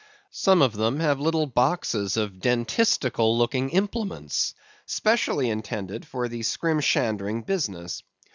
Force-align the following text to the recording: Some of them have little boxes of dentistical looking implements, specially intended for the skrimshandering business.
Some 0.33 0.63
of 0.63 0.73
them 0.73 0.99
have 0.99 1.19
little 1.19 1.45
boxes 1.45 2.17
of 2.17 2.39
dentistical 2.39 3.37
looking 3.37 3.69
implements, 3.69 4.55
specially 4.87 5.47
intended 5.51 6.07
for 6.07 6.27
the 6.27 6.39
skrimshandering 6.39 7.45
business. 7.45 8.01